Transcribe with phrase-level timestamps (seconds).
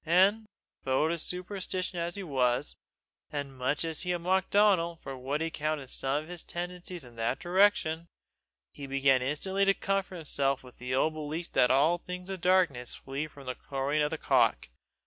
[0.03, 0.47] and,
[0.83, 2.75] foe to superstition as he was,
[3.31, 6.41] and much as he had mocked at Donal for what he counted some of his
[6.41, 8.07] tendencies in that direction,
[8.71, 12.47] he began instantly to comfort himself with the old belief that all things of the
[12.47, 14.69] darkness flee from the crowing of the cock.